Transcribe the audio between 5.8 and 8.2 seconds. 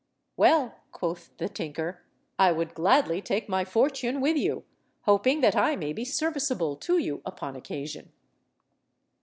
be serviceable to you upon occasion."